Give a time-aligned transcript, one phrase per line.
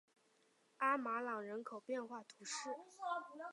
[0.77, 2.69] 阿马朗人口变化图示